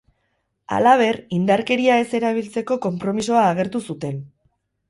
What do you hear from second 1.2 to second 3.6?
indarkeria ez erabiltzeko konpromisoa